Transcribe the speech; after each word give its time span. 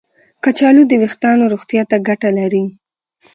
کچالو 0.43 0.81
د 0.87 0.93
ویښتانو 1.01 1.43
روغتیا 1.53 1.81
ته 1.89 1.97
ګټه 2.07 2.29
لري. 2.39 2.65